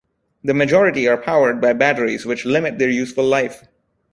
The 0.43 0.55
majority 0.55 1.07
are 1.07 1.15
powered 1.15 1.61
by 1.61 1.73
batteries 1.73 2.25
which 2.25 2.43
limit 2.43 2.79
their 2.79 2.89
useful 2.89 3.23
life. 3.23 3.67